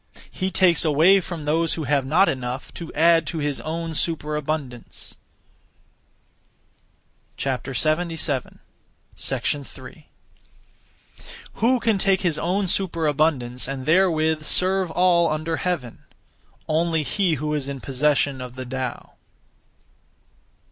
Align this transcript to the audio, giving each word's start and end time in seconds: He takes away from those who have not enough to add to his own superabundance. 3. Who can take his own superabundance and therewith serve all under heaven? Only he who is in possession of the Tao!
He 0.31 0.49
takes 0.49 0.83
away 0.83 1.21
from 1.21 1.43
those 1.43 1.75
who 1.75 1.83
have 1.83 2.07
not 2.07 2.27
enough 2.27 2.73
to 2.73 2.91
add 2.95 3.27
to 3.27 3.37
his 3.37 3.61
own 3.61 3.93
superabundance. 3.93 5.15
3. 7.37 7.51
Who 11.53 11.79
can 11.79 11.97
take 11.99 12.21
his 12.21 12.39
own 12.39 12.65
superabundance 12.67 13.67
and 13.67 13.85
therewith 13.85 14.41
serve 14.41 14.89
all 14.89 15.29
under 15.29 15.57
heaven? 15.57 15.99
Only 16.67 17.03
he 17.03 17.35
who 17.35 17.53
is 17.53 17.67
in 17.67 17.79
possession 17.79 18.41
of 18.41 18.55
the 18.55 18.65
Tao! 18.65 19.11